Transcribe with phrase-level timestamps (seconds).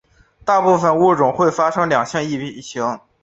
[0.43, 2.99] 大部份物种会发生两性异形。